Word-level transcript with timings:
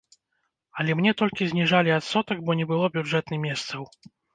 Але 0.83 0.95
мне 1.01 1.11
толькі 1.21 1.49
зніжалі 1.53 1.95
адсотак, 2.01 2.37
бо 2.51 2.59
не 2.63 2.69
было 2.75 2.95
бюджэтны 3.01 3.35
месцаў. 3.51 3.91